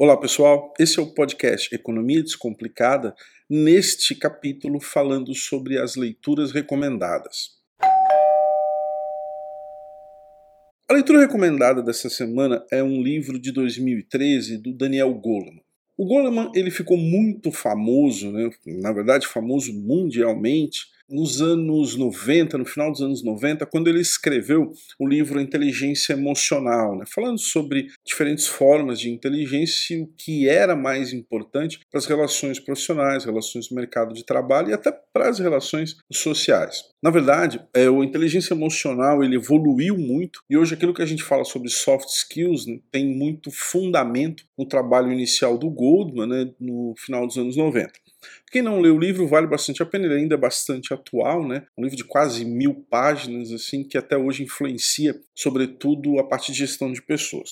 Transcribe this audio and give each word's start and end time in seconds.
Olá 0.00 0.16
pessoal, 0.16 0.72
esse 0.78 1.00
é 1.00 1.02
o 1.02 1.12
podcast 1.12 1.74
Economia 1.74 2.22
Descomplicada, 2.22 3.16
neste 3.50 4.14
capítulo 4.14 4.78
falando 4.78 5.34
sobre 5.34 5.76
as 5.76 5.96
leituras 5.96 6.52
recomendadas. 6.52 7.58
A 10.88 10.92
leitura 10.92 11.18
recomendada 11.18 11.82
dessa 11.82 12.08
semana 12.08 12.64
é 12.70 12.80
um 12.80 13.02
livro 13.02 13.40
de 13.40 13.50
2013 13.50 14.58
do 14.58 14.72
Daniel 14.72 15.12
Goleman. 15.14 15.64
O 15.96 16.06
Goleman 16.06 16.52
ele 16.54 16.70
ficou 16.70 16.96
muito 16.96 17.50
famoso, 17.50 18.30
né? 18.30 18.48
na 18.66 18.92
verdade 18.92 19.26
famoso 19.26 19.72
mundialmente, 19.72 20.86
nos 21.08 21.40
anos 21.40 21.96
90, 21.96 22.58
no 22.58 22.64
final 22.64 22.90
dos 22.90 23.00
anos 23.00 23.24
90, 23.24 23.64
quando 23.66 23.88
ele 23.88 24.00
escreveu 24.00 24.72
o 24.98 25.08
livro 25.08 25.40
Inteligência 25.40 26.12
Emocional, 26.12 26.96
né, 26.96 27.04
falando 27.06 27.38
sobre 27.38 27.88
diferentes 28.04 28.46
formas 28.46 29.00
de 29.00 29.10
inteligência 29.10 29.94
e 29.94 30.02
o 30.02 30.06
que 30.16 30.48
era 30.48 30.76
mais 30.76 31.12
importante 31.12 31.80
para 31.90 31.98
as 31.98 32.06
relações 32.06 32.60
profissionais, 32.60 33.24
relações 33.24 33.68
do 33.68 33.74
mercado 33.74 34.12
de 34.14 34.24
trabalho 34.24 34.70
e 34.70 34.72
até 34.74 34.92
para 35.12 35.28
as 35.28 35.38
relações 35.38 35.96
sociais. 36.12 36.84
Na 37.00 37.10
verdade, 37.10 37.60
é, 37.72 37.88
o 37.88 38.02
inteligência 38.02 38.54
emocional 38.54 39.22
ele 39.22 39.36
evoluiu 39.36 39.96
muito 39.96 40.42
e 40.50 40.56
hoje 40.56 40.74
aquilo 40.74 40.92
que 40.92 41.02
a 41.02 41.06
gente 41.06 41.22
fala 41.22 41.44
sobre 41.44 41.68
soft 41.68 42.08
skills 42.08 42.66
né, 42.66 42.80
tem 42.90 43.06
muito 43.06 43.52
fundamento 43.52 44.44
no 44.58 44.66
trabalho 44.66 45.12
inicial 45.12 45.56
do 45.56 45.70
Goldman 45.70 46.26
né, 46.26 46.52
no 46.58 46.94
final 46.98 47.24
dos 47.24 47.38
anos 47.38 47.56
90. 47.56 47.92
Quem 48.50 48.62
não 48.62 48.80
leu 48.80 48.96
o 48.96 48.98
livro 48.98 49.28
vale 49.28 49.46
bastante 49.46 49.80
a 49.80 49.86
pena, 49.86 50.06
ele 50.06 50.14
ainda 50.14 50.34
é 50.34 50.38
bastante 50.38 50.92
atual, 50.92 51.46
né? 51.46 51.66
Um 51.76 51.82
livro 51.84 51.96
de 51.96 52.02
quase 52.02 52.44
mil 52.44 52.74
páginas, 52.90 53.52
assim, 53.52 53.84
que 53.84 53.96
até 53.96 54.16
hoje 54.16 54.42
influencia, 54.42 55.14
sobretudo, 55.34 56.18
a 56.18 56.26
parte 56.26 56.50
de 56.50 56.58
gestão 56.58 56.92
de 56.92 57.00
pessoas. 57.00 57.50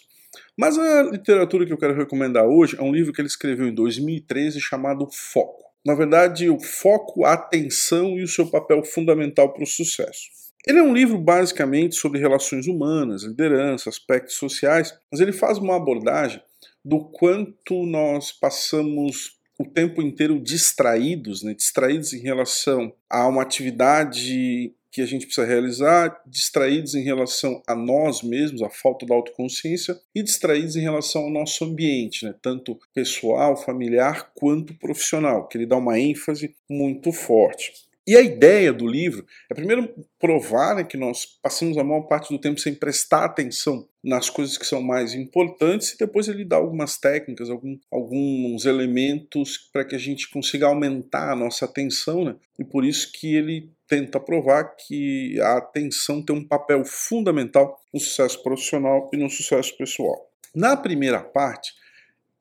Mas 0.59 0.79
a 0.79 1.02
literatura 1.04 1.66
que 1.66 1.73
eu 1.73 1.79
quero 1.79 1.95
recomendar 1.95 2.46
hoje 2.46 2.76
é 2.79 2.82
um 2.82 2.92
livro 2.92 3.13
que 3.13 3.20
ele 3.20 3.29
escreveu 3.29 3.68
em 3.68 3.74
2013 3.74 4.60
chamado 4.60 5.09
Foco. 5.13 5.65
Na 5.87 5.95
verdade, 5.95 6.51
o 6.51 6.59
foco, 6.59 7.24
a 7.24 7.34
atenção 7.34 8.18
e 8.18 8.24
o 8.24 8.29
seu 8.29 8.51
papel 8.51 8.82
fundamental 8.82 9.52
para 9.52 9.62
o 9.62 9.66
sucesso. 9.66 10.24
Ele 10.66 10.80
é 10.80 10.82
um 10.82 10.92
livro 10.92 11.16
basicamente 11.16 11.95
sobre 11.95 12.18
relações 12.18 12.66
humanas, 12.66 13.23
liderança, 13.23 13.88
aspectos 13.88 14.34
sociais, 14.34 14.92
mas 15.12 15.20
ele 15.20 15.30
faz 15.30 15.59
uma 15.59 15.76
abordagem 15.76 16.42
do 16.84 17.04
quanto 17.04 17.87
nós 17.87 18.32
passamos 18.32 19.37
o 19.57 19.64
tempo 19.64 20.02
inteiro 20.02 20.40
distraídos, 20.40 21.45
né? 21.45 21.54
distraídos 21.54 22.12
em 22.12 22.20
relação 22.20 22.92
a 23.09 23.29
uma 23.29 23.42
atividade 23.42 24.74
que 24.90 25.02
a 25.02 25.06
gente 25.06 25.26
precisa 25.26 25.46
realizar, 25.46 26.23
distraídos 26.26 26.95
em 26.95 27.02
relação 27.02 27.62
a 27.66 27.74
nós 27.74 28.23
mesmos, 28.23 28.62
a 28.62 28.70
falta 28.70 29.04
da 29.04 29.15
autoconsciência, 29.15 29.98
e 30.15 30.23
distraídos 30.23 30.76
em 30.76 30.80
relação 30.80 31.23
ao 31.23 31.30
nosso 31.30 31.65
ambiente, 31.65 32.24
né? 32.24 32.34
tanto 32.40 32.79
pessoal, 32.95 33.57
familiar 33.57 34.32
quanto 34.34 34.74
profissional, 34.74 35.46
que 35.48 35.59
ele 35.59 35.66
dá 35.66 35.76
uma 35.76 35.98
ênfase 35.98 36.54
muito 36.68 37.12
forte. 37.12 37.85
E 38.07 38.16
a 38.16 38.21
ideia 38.21 38.73
do 38.73 38.87
livro 38.87 39.26
é 39.51 39.54
primeiro 39.54 39.93
provar 40.18 40.76
né, 40.76 40.85
que 40.85 40.96
nós 40.96 41.26
passamos 41.43 41.76
a 41.76 41.82
maior 41.82 42.02
parte 42.02 42.32
do 42.32 42.40
tempo 42.40 42.60
sem 42.60 42.73
prestar 42.73 43.24
atenção 43.24 43.88
nas 44.02 44.30
coisas 44.30 44.57
que 44.57 44.65
são 44.65 44.80
mais 44.80 45.13
importantes 45.13 45.93
e 45.93 45.98
depois 45.98 46.29
ele 46.29 46.45
dá 46.45 46.54
algumas 46.54 46.96
técnicas, 46.98 47.51
algum, 47.51 47.76
alguns 47.90 48.65
elementos 48.65 49.59
para 49.73 49.85
que 49.85 49.96
a 49.96 49.98
gente 49.98 50.30
consiga 50.30 50.66
aumentar 50.66 51.32
a 51.32 51.37
nossa 51.37 51.65
atenção, 51.65 52.24
né? 52.24 52.37
E 52.57 52.65
por 52.65 52.85
isso 52.85 53.10
que 53.13 53.35
ele 53.35 53.73
tenta 53.88 54.20
provar 54.20 54.76
que 54.76 55.41
a 55.41 55.59
atenção 55.59 56.24
tem 56.24 56.37
um 56.37 56.46
papel 56.46 56.85
fundamental 56.85 57.76
no 57.93 57.98
sucesso 57.98 58.41
profissional 58.41 59.10
e 59.13 59.16
no 59.16 59.29
sucesso 59.29 59.76
pessoal. 59.76 60.30
Na 60.54 60.76
primeira 60.76 61.20
parte, 61.20 61.73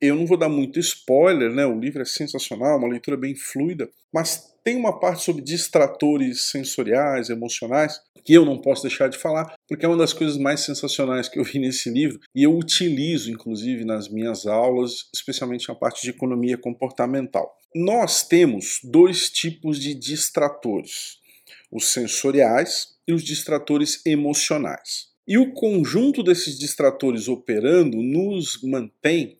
eu 0.00 0.14
não 0.14 0.26
vou 0.26 0.36
dar 0.36 0.48
muito 0.48 0.78
spoiler, 0.78 1.50
né? 1.50 1.66
O 1.66 1.78
livro 1.78 2.02
é 2.02 2.04
sensacional, 2.04 2.78
uma 2.78 2.88
leitura 2.88 3.16
bem 3.16 3.34
fluida, 3.34 3.88
mas 4.12 4.54
tem 4.62 4.76
uma 4.76 4.98
parte 4.98 5.22
sobre 5.22 5.42
distratores 5.42 6.50
sensoriais, 6.50 7.30
emocionais, 7.30 8.00
que 8.24 8.34
eu 8.34 8.44
não 8.44 8.60
posso 8.60 8.82
deixar 8.82 9.08
de 9.08 9.16
falar, 9.16 9.54
porque 9.68 9.86
é 9.86 9.88
uma 9.88 9.96
das 9.96 10.12
coisas 10.12 10.36
mais 10.36 10.60
sensacionais 10.60 11.28
que 11.28 11.38
eu 11.38 11.44
vi 11.44 11.60
nesse 11.60 11.88
livro 11.88 12.18
e 12.34 12.42
eu 12.42 12.56
utilizo, 12.56 13.30
inclusive, 13.30 13.84
nas 13.84 14.08
minhas 14.08 14.46
aulas, 14.46 15.08
especialmente 15.14 15.68
na 15.68 15.76
parte 15.76 16.02
de 16.02 16.10
economia 16.10 16.58
comportamental. 16.58 17.56
Nós 17.74 18.26
temos 18.26 18.80
dois 18.82 19.30
tipos 19.30 19.78
de 19.78 19.94
distratores: 19.94 21.18
os 21.70 21.86
sensoriais 21.86 22.96
e 23.06 23.12
os 23.12 23.22
distratores 23.22 24.04
emocionais. 24.04 25.14
E 25.28 25.38
o 25.38 25.52
conjunto 25.52 26.22
desses 26.22 26.58
distratores 26.58 27.28
operando 27.28 27.96
nos 28.02 28.60
mantém 28.62 29.36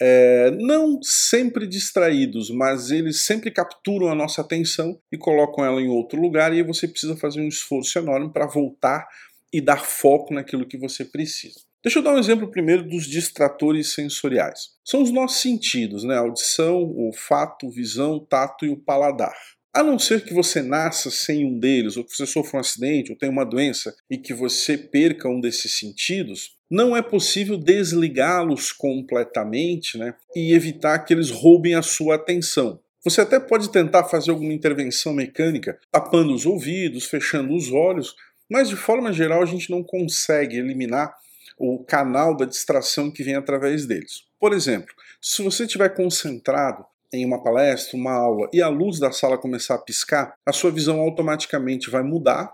é, 0.00 0.50
não 0.50 1.00
sempre 1.02 1.66
distraídos, 1.66 2.50
mas 2.50 2.90
eles 2.90 3.24
sempre 3.24 3.50
capturam 3.50 4.08
a 4.08 4.14
nossa 4.14 4.40
atenção 4.40 4.98
e 5.12 5.16
colocam 5.16 5.64
ela 5.64 5.80
em 5.80 5.88
outro 5.88 6.20
lugar, 6.20 6.54
e 6.54 6.62
você 6.62 6.88
precisa 6.88 7.16
fazer 7.16 7.40
um 7.40 7.48
esforço 7.48 7.98
enorme 7.98 8.32
para 8.32 8.46
voltar 8.46 9.06
e 9.52 9.60
dar 9.60 9.84
foco 9.84 10.34
naquilo 10.34 10.66
que 10.66 10.76
você 10.76 11.04
precisa. 11.04 11.60
Deixa 11.82 11.98
eu 11.98 12.02
dar 12.02 12.14
um 12.14 12.18
exemplo 12.18 12.50
primeiro 12.50 12.82
dos 12.88 13.06
distratores 13.06 13.92
sensoriais. 13.92 14.70
São 14.82 15.02
os 15.02 15.10
nossos 15.10 15.42
sentidos, 15.42 16.02
né? 16.02 16.16
Audição, 16.16 16.80
olfato, 16.96 17.70
visão, 17.70 18.18
tato 18.18 18.64
e 18.64 18.70
o 18.70 18.76
paladar. 18.76 19.36
A 19.70 19.82
não 19.82 19.98
ser 19.98 20.24
que 20.24 20.32
você 20.32 20.62
nasça 20.62 21.10
sem 21.10 21.44
um 21.44 21.58
deles, 21.58 21.96
ou 21.96 22.04
que 22.04 22.16
você 22.16 22.24
sofra 22.24 22.56
um 22.56 22.60
acidente, 22.60 23.12
ou 23.12 23.18
tenha 23.18 23.30
uma 23.30 23.44
doença 23.44 23.94
e 24.08 24.16
que 24.16 24.32
você 24.32 24.78
perca 24.78 25.28
um 25.28 25.40
desses 25.40 25.78
sentidos, 25.78 26.56
não 26.74 26.96
é 26.96 27.00
possível 27.00 27.56
desligá-los 27.56 28.72
completamente 28.72 29.96
né, 29.96 30.12
e 30.34 30.52
evitar 30.52 30.98
que 30.98 31.14
eles 31.14 31.30
roubem 31.30 31.76
a 31.76 31.82
sua 31.82 32.16
atenção. 32.16 32.80
Você 33.04 33.20
até 33.20 33.38
pode 33.38 33.70
tentar 33.70 34.02
fazer 34.02 34.32
alguma 34.32 34.52
intervenção 34.52 35.12
mecânica, 35.12 35.78
tapando 35.92 36.34
os 36.34 36.44
ouvidos, 36.44 37.04
fechando 37.04 37.54
os 37.54 37.70
olhos, 37.70 38.16
mas 38.50 38.68
de 38.68 38.74
forma 38.74 39.12
geral 39.12 39.40
a 39.40 39.46
gente 39.46 39.70
não 39.70 39.84
consegue 39.84 40.56
eliminar 40.56 41.14
o 41.56 41.78
canal 41.84 42.36
da 42.36 42.44
distração 42.44 43.08
que 43.08 43.22
vem 43.22 43.36
através 43.36 43.86
deles. 43.86 44.24
Por 44.40 44.52
exemplo, 44.52 44.92
se 45.22 45.44
você 45.44 45.66
estiver 45.66 45.90
concentrado 45.90 46.84
em 47.12 47.24
uma 47.24 47.40
palestra, 47.40 47.96
uma 47.96 48.14
aula 48.14 48.50
e 48.52 48.60
a 48.60 48.68
luz 48.68 48.98
da 48.98 49.12
sala 49.12 49.38
começar 49.38 49.76
a 49.76 49.78
piscar, 49.78 50.34
a 50.44 50.52
sua 50.52 50.72
visão 50.72 50.98
automaticamente 50.98 51.88
vai 51.88 52.02
mudar 52.02 52.52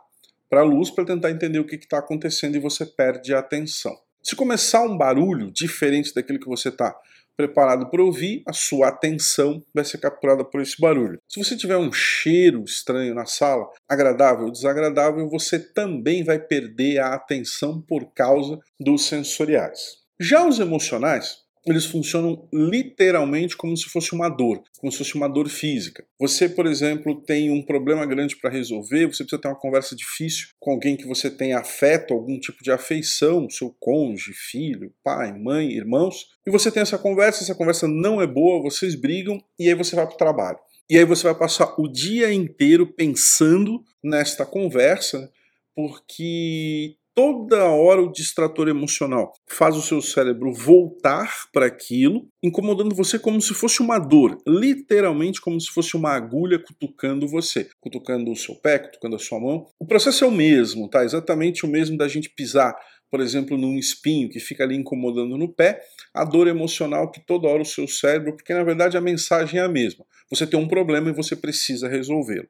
para 0.51 0.61
a 0.61 0.65
luz 0.65 0.91
para 0.91 1.07
tentar 1.07 1.31
entender 1.31 1.59
o 1.59 1.65
que 1.65 1.77
está 1.77 2.01
acontecendo 2.01 2.57
e 2.57 2.61
você 2.61 2.85
perde 2.85 3.33
a 3.33 3.39
atenção. 3.39 3.97
Se 4.23 4.37
começar 4.37 4.83
um 4.83 4.99
barulho 4.99 5.51
diferente 5.51 6.15
daquilo 6.15 6.39
que 6.39 6.49
você 6.49 6.69
está 6.69 6.95
preparado 7.37 7.89
para 7.89 8.03
ouvir, 8.03 8.43
a 8.47 8.53
sua 8.53 8.89
atenção 8.89 9.65
vai 9.75 9.83
ser 9.83 9.97
capturada 9.97 10.45
por 10.45 10.61
esse 10.61 10.79
barulho. 10.79 11.19
Se 11.27 11.43
você 11.43 11.57
tiver 11.57 11.79
um 11.79 11.91
cheiro 11.91 12.63
estranho 12.65 13.15
na 13.15 13.25
sala, 13.25 13.67
agradável 13.89 14.45
ou 14.45 14.53
desagradável, 14.53 15.27
você 15.27 15.59
também 15.59 16.23
vai 16.23 16.39
perder 16.39 16.99
a 16.99 17.15
atenção 17.15 17.81
por 17.81 18.13
causa 18.13 18.59
dos 18.79 19.07
sensoriais. 19.07 20.01
Já 20.21 20.47
os 20.47 20.59
emocionais, 20.59 21.39
eles 21.67 21.85
funcionam 21.85 22.49
literalmente 22.53 23.57
como 23.57 23.77
se 23.77 23.85
fosse 23.85 24.13
uma 24.15 24.29
dor, 24.29 24.63
como 24.79 24.91
se 24.91 24.99
fosse 24.99 25.15
uma 25.15 25.29
dor 25.29 25.49
física. 25.49 26.05
Você, 26.19 26.49
por 26.49 26.67
exemplo, 26.67 27.21
tem 27.21 27.51
um 27.51 27.63
problema 27.63 28.07
grande 28.07 28.37
para 28.37 28.51
resolver, 28.51 29.07
você 29.07 29.23
precisa 29.23 29.41
ter 29.41 29.49
uma 29.49 29.59
conversa 29.59 29.95
difícil 29.95 30.49
com 30.59 30.71
alguém 30.71 30.97
que 30.97 31.07
você 31.07 31.31
tem 31.31 31.53
afeto, 31.53 32.15
algum 32.15 32.39
tipo 32.39 32.63
de 32.63 32.71
afeição, 32.71 33.49
seu 33.51 33.75
cônjuge, 33.79 34.33
filho, 34.33 34.93
pai, 35.05 35.33
mãe, 35.39 35.71
irmãos, 35.71 36.29
e 36.47 36.51
você 36.51 36.71
tem 36.71 36.83
essa 36.83 36.99
conversa, 36.99 37.45
essa 37.45 37.55
conversa 37.55 37.87
não 37.87 38.21
é 38.21 38.27
boa, 38.27 38.63
vocês 38.63 38.95
brigam 38.95 39.43
e 39.59 39.69
aí 39.69 39.75
você 39.75 39.95
vai 39.95 40.07
para 40.07 40.15
o 40.15 40.19
trabalho. 40.19 40.59
E 40.89 40.99
aí 40.99 41.05
você 41.05 41.25
vai 41.25 41.35
passar 41.37 41.75
o 41.79 41.87
dia 41.87 42.33
inteiro 42.33 42.87
pensando 42.87 43.85
nesta 44.03 44.45
conversa, 44.45 45.31
porque 45.75 46.97
toda 47.21 47.69
hora 47.69 48.01
o 48.01 48.11
distrator 48.11 48.67
emocional 48.67 49.35
faz 49.47 49.77
o 49.77 49.83
seu 49.83 50.01
cérebro 50.01 50.55
voltar 50.55 51.31
para 51.53 51.67
aquilo, 51.67 52.27
incomodando 52.43 52.95
você 52.95 53.19
como 53.19 53.43
se 53.43 53.53
fosse 53.53 53.83
uma 53.83 53.99
dor, 53.99 54.39
literalmente 54.49 55.39
como 55.39 55.61
se 55.61 55.71
fosse 55.71 55.99
uma 55.99 56.13
agulha 56.13 56.59
cutucando 56.59 57.29
você, 57.29 57.69
cutucando 57.79 58.33
o 58.33 58.37
seu 58.37 58.55
pé, 58.55 58.79
cutucando 58.79 59.17
a 59.17 59.19
sua 59.19 59.39
mão. 59.39 59.67
O 59.79 59.87
processo 59.87 60.25
é 60.25 60.27
o 60.27 60.31
mesmo, 60.31 60.89
tá? 60.89 61.05
Exatamente 61.05 61.67
o 61.67 61.69
mesmo 61.69 61.99
da 61.99 62.09
gente 62.09 62.31
pisar 62.31 62.75
por 63.11 63.19
exemplo, 63.19 63.59
num 63.59 63.77
espinho 63.77 64.29
que 64.29 64.39
fica 64.39 64.63
ali 64.63 64.77
incomodando 64.77 65.37
no 65.37 65.53
pé, 65.53 65.81
a 66.15 66.25
dor 66.25 66.47
emocional 66.47 67.11
que 67.11 67.19
toda 67.27 67.49
hora 67.49 67.61
o 67.61 67.67
seu 67.67 67.89
cérebro, 67.89 68.37
porque 68.37 68.55
na 68.55 68.63
verdade 68.63 68.97
a 68.97 69.01
mensagem 69.01 69.59
é 69.59 69.65
a 69.65 69.69
mesma. 69.69 70.05
Você 70.31 70.47
tem 70.47 70.59
um 70.59 70.69
problema 70.69 71.11
e 71.11 71.13
você 71.13 71.35
precisa 71.35 71.89
resolvê-lo 71.89 72.47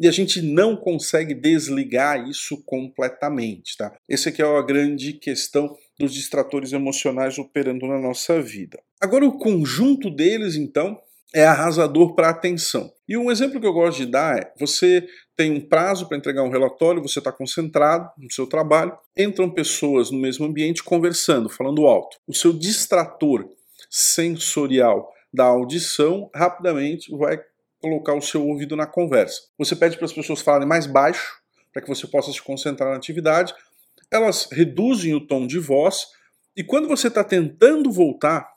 e 0.00 0.08
a 0.08 0.10
gente 0.10 0.40
não 0.40 0.74
consegue 0.74 1.34
desligar 1.34 2.26
isso 2.26 2.62
completamente, 2.64 3.76
tá? 3.76 3.94
Essa 4.08 4.30
aqui 4.30 4.40
é 4.40 4.46
a 4.46 4.62
grande 4.62 5.12
questão 5.12 5.76
dos 5.98 6.14
distratores 6.14 6.72
emocionais 6.72 7.38
operando 7.38 7.86
na 7.86 7.98
nossa 7.98 8.40
vida. 8.40 8.80
Agora 8.98 9.26
o 9.26 9.36
conjunto 9.38 10.08
deles, 10.08 10.56
então, 10.56 10.98
é 11.34 11.44
arrasador 11.44 12.14
para 12.14 12.28
a 12.28 12.30
atenção. 12.30 12.90
E 13.06 13.16
um 13.16 13.30
exemplo 13.30 13.60
que 13.60 13.66
eu 13.66 13.72
gosto 13.74 13.98
de 13.98 14.06
dar 14.06 14.38
é: 14.38 14.52
você 14.58 15.06
tem 15.36 15.52
um 15.52 15.60
prazo 15.60 16.08
para 16.08 16.16
entregar 16.16 16.42
um 16.42 16.50
relatório, 16.50 17.02
você 17.02 17.18
está 17.18 17.30
concentrado 17.30 18.10
no 18.18 18.32
seu 18.32 18.46
trabalho, 18.46 18.96
entram 19.16 19.50
pessoas 19.50 20.10
no 20.10 20.18
mesmo 20.18 20.46
ambiente 20.46 20.82
conversando, 20.82 21.50
falando 21.50 21.86
alto. 21.86 22.16
O 22.26 22.34
seu 22.34 22.52
distrator 22.52 23.46
sensorial 23.90 25.12
da 25.32 25.44
audição, 25.44 26.30
rapidamente 26.34 27.14
vai 27.16 27.40
colocar 27.80 28.14
o 28.14 28.20
seu 28.20 28.46
ouvido 28.46 28.76
na 28.76 28.86
conversa. 28.86 29.42
Você 29.58 29.74
pede 29.74 29.96
para 29.96 30.04
as 30.04 30.12
pessoas 30.12 30.40
falarem 30.40 30.68
mais 30.68 30.86
baixo, 30.86 31.40
para 31.72 31.82
que 31.82 31.88
você 31.88 32.06
possa 32.06 32.32
se 32.32 32.42
concentrar 32.42 32.90
na 32.90 32.96
atividade. 32.96 33.54
Elas 34.10 34.48
reduzem 34.50 35.14
o 35.14 35.26
tom 35.26 35.46
de 35.46 35.58
voz 35.58 36.08
e 36.56 36.64
quando 36.64 36.88
você 36.88 37.08
está 37.08 37.24
tentando 37.24 37.90
voltar 37.90 38.52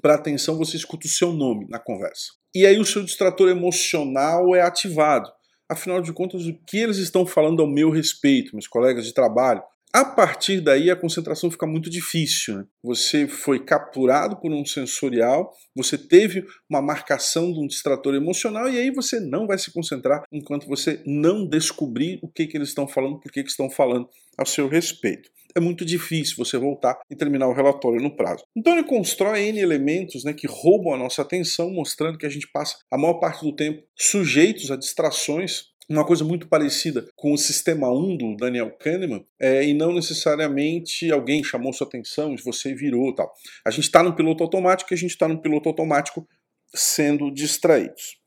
para 0.00 0.14
a 0.14 0.16
atenção, 0.16 0.58
você 0.58 0.76
escuta 0.76 1.06
o 1.06 1.10
seu 1.10 1.32
nome 1.32 1.66
na 1.68 1.78
conversa. 1.78 2.32
E 2.54 2.66
aí 2.66 2.78
o 2.78 2.84
seu 2.84 3.02
distrator 3.02 3.48
emocional 3.48 4.54
é 4.54 4.60
ativado. 4.60 5.30
Afinal 5.68 6.02
de 6.02 6.12
contas, 6.12 6.46
o 6.46 6.54
que 6.66 6.78
eles 6.78 6.98
estão 6.98 7.24
falando 7.24 7.62
ao 7.62 7.68
meu 7.68 7.90
respeito, 7.90 8.52
meus 8.52 8.66
colegas 8.66 9.06
de 9.06 9.14
trabalho? 9.14 9.62
A 9.94 10.06
partir 10.06 10.62
daí, 10.62 10.90
a 10.90 10.96
concentração 10.96 11.50
fica 11.50 11.66
muito 11.66 11.90
difícil. 11.90 12.56
Né? 12.56 12.64
Você 12.82 13.28
foi 13.28 13.62
capturado 13.62 14.40
por 14.40 14.50
um 14.50 14.64
sensorial, 14.64 15.52
você 15.76 15.98
teve 15.98 16.46
uma 16.68 16.80
marcação 16.80 17.52
de 17.52 17.60
um 17.60 17.66
distrator 17.66 18.14
emocional, 18.14 18.70
e 18.70 18.78
aí 18.78 18.90
você 18.90 19.20
não 19.20 19.46
vai 19.46 19.58
se 19.58 19.70
concentrar 19.70 20.22
enquanto 20.32 20.66
você 20.66 21.02
não 21.04 21.46
descobrir 21.46 22.18
o 22.22 22.28
que, 22.28 22.46
que 22.46 22.56
eles 22.56 22.70
estão 22.70 22.88
falando, 22.88 23.20
por 23.20 23.30
que, 23.30 23.42
que 23.42 23.50
estão 23.50 23.68
falando 23.68 24.08
a 24.38 24.46
seu 24.46 24.66
respeito. 24.66 25.30
É 25.54 25.60
muito 25.60 25.84
difícil 25.84 26.36
você 26.38 26.56
voltar 26.56 26.98
e 27.10 27.14
terminar 27.14 27.46
o 27.46 27.52
relatório 27.52 28.00
no 28.00 28.16
prazo. 28.16 28.44
Então 28.56 28.72
ele 28.72 28.84
constrói 28.84 29.42
N 29.48 29.60
elementos 29.60 30.24
né, 30.24 30.32
que 30.32 30.46
roubam 30.46 30.94
a 30.94 30.96
nossa 30.96 31.20
atenção, 31.20 31.70
mostrando 31.70 32.16
que 32.16 32.24
a 32.24 32.30
gente 32.30 32.50
passa 32.50 32.78
a 32.90 32.96
maior 32.96 33.20
parte 33.20 33.44
do 33.44 33.54
tempo 33.54 33.82
sujeitos 33.94 34.70
a 34.70 34.76
distrações 34.76 35.71
uma 35.88 36.04
coisa 36.04 36.24
muito 36.24 36.48
parecida 36.48 37.06
com 37.16 37.32
o 37.32 37.38
sistema 37.38 37.90
1 37.90 38.16
do 38.16 38.36
Daniel 38.36 38.70
Kahneman, 38.78 39.24
é, 39.38 39.64
e 39.64 39.74
não 39.74 39.92
necessariamente 39.92 41.10
alguém 41.10 41.42
chamou 41.42 41.72
sua 41.72 41.86
atenção 41.86 42.34
e 42.34 42.42
você 42.42 42.74
virou 42.74 43.14
tal. 43.14 43.32
A 43.64 43.70
gente 43.70 43.84
está 43.84 44.02
no 44.02 44.14
piloto 44.14 44.42
automático 44.42 44.92
e 44.92 44.94
a 44.94 44.98
gente 44.98 45.10
está 45.10 45.28
no 45.28 45.40
piloto 45.40 45.68
automático 45.68 46.26
sendo 46.74 47.30
distraídos. 47.30 48.20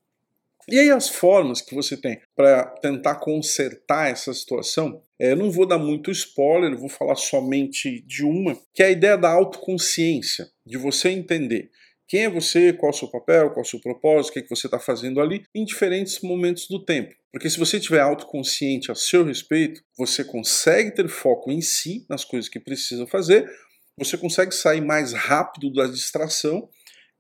E 0.67 0.79
aí 0.79 0.89
as 0.89 1.07
formas 1.07 1.61
que 1.61 1.75
você 1.75 1.95
tem 1.95 2.19
para 2.35 2.65
tentar 2.81 3.15
consertar 3.15 4.09
essa 4.09 4.33
situação, 4.33 5.01
é, 5.19 5.31
eu 5.31 5.35
não 5.35 5.51
vou 5.51 5.67
dar 5.67 5.77
muito 5.77 6.09
spoiler, 6.09 6.75
vou 6.75 6.89
falar 6.89 7.15
somente 7.15 8.01
de 8.01 8.23
uma, 8.23 8.57
que 8.73 8.81
é 8.81 8.87
a 8.87 8.91
ideia 8.91 9.17
da 9.17 9.29
autoconsciência, 9.29 10.47
de 10.65 10.77
você 10.77 11.09
entender 11.09 11.69
quem 12.07 12.25
é 12.25 12.29
você, 12.29 12.71
qual 12.71 12.91
é 12.91 12.95
o 12.95 12.97
seu 12.97 13.07
papel, 13.07 13.49
qual 13.49 13.59
é 13.59 13.61
o 13.61 13.69
seu 13.69 13.79
propósito, 13.79 14.29
o 14.29 14.33
que, 14.33 14.39
é 14.39 14.41
que 14.43 14.49
você 14.49 14.67
está 14.67 14.79
fazendo 14.79 15.19
ali, 15.19 15.43
em 15.53 15.65
diferentes 15.65 16.19
momentos 16.21 16.67
do 16.67 16.83
tempo. 16.83 17.15
Porque 17.35 17.49
se 17.49 17.59
você 17.59 17.75
estiver 17.75 17.99
autoconsciente 17.99 18.89
a 18.89 18.95
seu 18.95 19.25
respeito, 19.25 19.83
você 19.97 20.23
consegue 20.23 20.91
ter 20.91 21.09
foco 21.09 21.51
em 21.51 21.59
si, 21.59 22.05
nas 22.09 22.23
coisas 22.23 22.49
que 22.49 22.61
precisa 22.61 23.05
fazer, 23.05 23.45
você 23.99 24.17
consegue 24.17 24.55
sair 24.55 24.79
mais 24.79 25.11
rápido 25.11 25.69
da 25.73 25.85
distração, 25.85 26.69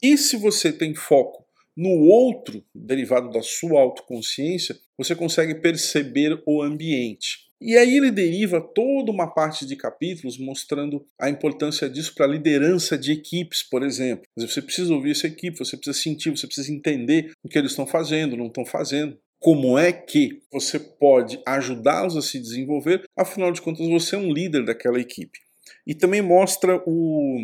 e 0.01 0.17
se 0.17 0.37
você 0.37 0.71
tem 0.71 0.95
foco 0.95 1.45
no 1.75 1.89
outro, 1.89 2.63
derivado 2.73 3.29
da 3.29 3.41
sua 3.41 3.81
autoconsciência, 3.81 4.79
você 4.97 5.13
consegue 5.13 5.55
perceber 5.55 6.41
o 6.45 6.63
ambiente. 6.63 7.45
E 7.59 7.75
aí 7.75 7.97
ele 7.97 8.09
deriva 8.09 8.61
toda 8.61 9.11
uma 9.11 9.33
parte 9.33 9.65
de 9.65 9.75
capítulos 9.75 10.37
mostrando 10.37 11.05
a 11.19 11.29
importância 11.29 11.89
disso 11.89 12.15
para 12.15 12.25
a 12.25 12.29
liderança 12.29 12.97
de 12.97 13.11
equipes, 13.11 13.63
por 13.63 13.83
exemplo. 13.83 14.25
Você 14.37 14.61
precisa 14.61 14.93
ouvir 14.93 15.11
essa 15.11 15.27
equipe, 15.27 15.57
você 15.57 15.75
precisa 15.75 16.01
sentir, 16.01 16.29
você 16.29 16.47
precisa 16.47 16.71
entender 16.71 17.33
o 17.43 17.49
que 17.49 17.57
eles 17.57 17.71
estão 17.71 17.85
fazendo, 17.85 18.37
não 18.37 18.47
estão 18.47 18.65
fazendo. 18.65 19.17
Como 19.39 19.77
é 19.77 19.91
que 19.91 20.41
você 20.51 20.79
pode 20.79 21.39
ajudá-los 21.45 22.17
a 22.17 22.21
se 22.21 22.39
desenvolver? 22.39 23.03
Afinal 23.15 23.51
de 23.51 23.61
contas, 23.61 23.87
você 23.87 24.15
é 24.15 24.19
um 24.19 24.31
líder 24.31 24.65
daquela 24.65 24.99
equipe. 24.99 25.44
E 25.85 25.93
também 25.93 26.21
mostra 26.21 26.81
o, 26.85 27.39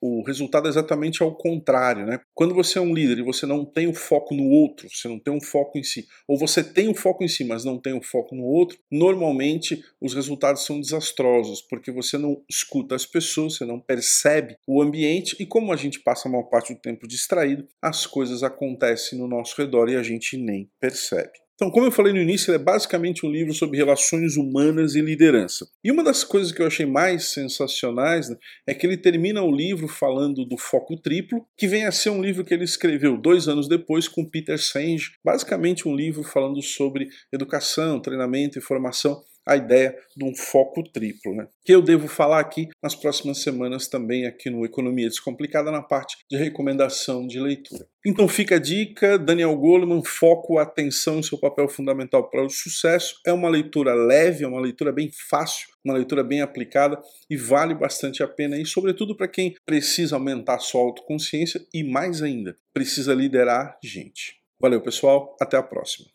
o 0.00 0.22
resultado 0.22 0.68
exatamente 0.68 1.22
ao 1.22 1.34
contrário. 1.34 2.06
Né? 2.06 2.20
Quando 2.34 2.54
você 2.54 2.78
é 2.78 2.82
um 2.82 2.94
líder 2.94 3.18
e 3.18 3.24
você 3.24 3.46
não 3.46 3.64
tem 3.64 3.86
o 3.86 3.94
foco 3.94 4.34
no 4.34 4.48
outro, 4.48 4.88
você 4.90 5.08
não 5.08 5.18
tem 5.18 5.32
um 5.32 5.40
foco 5.40 5.78
em 5.78 5.82
si, 5.82 6.06
ou 6.26 6.38
você 6.38 6.62
tem 6.62 6.88
o 6.88 6.94
foco 6.94 7.22
em 7.22 7.28
si, 7.28 7.44
mas 7.44 7.64
não 7.64 7.78
tem 7.78 7.92
o 7.92 8.02
foco 8.02 8.34
no 8.34 8.44
outro, 8.44 8.78
normalmente 8.90 9.82
os 10.00 10.14
resultados 10.14 10.64
são 10.64 10.80
desastrosos, 10.80 11.62
porque 11.62 11.90
você 11.90 12.18
não 12.18 12.42
escuta 12.48 12.94
as 12.94 13.06
pessoas, 13.06 13.56
você 13.56 13.64
não 13.64 13.78
percebe 13.78 14.56
o 14.66 14.82
ambiente, 14.82 15.36
e 15.38 15.46
como 15.46 15.72
a 15.72 15.76
gente 15.76 16.00
passa 16.00 16.28
a 16.28 16.30
maior 16.32 16.44
parte 16.44 16.74
do 16.74 16.80
tempo 16.80 17.06
distraído, 17.06 17.66
as 17.80 18.06
coisas 18.06 18.42
acontecem 18.42 19.18
no 19.18 19.28
nosso 19.28 19.60
redor 19.60 19.88
e 19.88 19.96
a 19.96 20.02
gente 20.02 20.36
nem 20.36 20.68
percebe. 20.80 21.42
Então, 21.62 21.70
como 21.70 21.86
eu 21.86 21.92
falei 21.92 22.12
no 22.12 22.20
início, 22.20 22.50
ele 22.50 22.60
é 22.60 22.64
basicamente 22.64 23.24
um 23.24 23.30
livro 23.30 23.54
sobre 23.54 23.76
relações 23.76 24.36
humanas 24.36 24.96
e 24.96 25.00
liderança. 25.00 25.64
E 25.84 25.92
uma 25.92 26.02
das 26.02 26.24
coisas 26.24 26.50
que 26.50 26.60
eu 26.60 26.66
achei 26.66 26.84
mais 26.84 27.26
sensacionais 27.26 28.28
né, 28.28 28.36
é 28.66 28.74
que 28.74 28.84
ele 28.84 28.96
termina 28.96 29.40
o 29.44 29.54
livro 29.54 29.86
falando 29.86 30.44
do 30.44 30.58
foco 30.58 30.96
triplo, 30.96 31.46
que 31.56 31.68
vem 31.68 31.84
a 31.84 31.92
ser 31.92 32.10
um 32.10 32.20
livro 32.20 32.44
que 32.44 32.52
ele 32.52 32.64
escreveu 32.64 33.16
dois 33.16 33.46
anos 33.46 33.68
depois 33.68 34.08
com 34.08 34.28
Peter 34.28 34.58
Senge, 34.58 35.12
basicamente 35.24 35.86
um 35.86 35.94
livro 35.94 36.24
falando 36.24 36.60
sobre 36.60 37.08
educação, 37.32 38.00
treinamento 38.00 38.58
e 38.58 38.60
formação 38.60 39.22
a 39.46 39.56
ideia 39.56 39.96
de 40.16 40.24
um 40.24 40.34
foco 40.34 40.82
triplo, 40.82 41.34
né? 41.34 41.46
que 41.64 41.72
eu 41.72 41.82
devo 41.82 42.08
falar 42.08 42.40
aqui 42.40 42.68
nas 42.82 42.94
próximas 42.94 43.38
semanas 43.38 43.88
também 43.88 44.26
aqui 44.26 44.50
no 44.50 44.64
Economia 44.64 45.08
Descomplicada 45.08 45.70
na 45.70 45.82
parte 45.82 46.16
de 46.30 46.36
recomendação 46.36 47.26
de 47.26 47.40
leitura. 47.40 47.86
Então 48.04 48.26
fica 48.26 48.56
a 48.56 48.58
dica, 48.58 49.18
Daniel 49.18 49.56
Goleman, 49.56 50.02
foco, 50.04 50.58
atenção 50.58 51.18
em 51.18 51.22
seu 51.22 51.38
papel 51.38 51.68
fundamental 51.68 52.28
para 52.28 52.44
o 52.44 52.50
sucesso. 52.50 53.20
É 53.24 53.32
uma 53.32 53.48
leitura 53.48 53.94
leve, 53.94 54.44
é 54.44 54.48
uma 54.48 54.60
leitura 54.60 54.90
bem 54.90 55.10
fácil, 55.30 55.68
uma 55.84 55.94
leitura 55.94 56.24
bem 56.24 56.40
aplicada 56.40 57.00
e 57.30 57.36
vale 57.36 57.74
bastante 57.74 58.22
a 58.22 58.28
pena 58.28 58.56
e 58.56 58.66
sobretudo 58.66 59.16
para 59.16 59.28
quem 59.28 59.54
precisa 59.64 60.16
aumentar 60.16 60.58
sua 60.58 60.80
autoconsciência 60.80 61.64
e 61.72 61.84
mais 61.84 62.22
ainda, 62.22 62.56
precisa 62.72 63.14
liderar 63.14 63.78
gente. 63.82 64.40
Valeu, 64.60 64.80
pessoal, 64.80 65.36
até 65.40 65.56
a 65.56 65.62
próxima. 65.62 66.11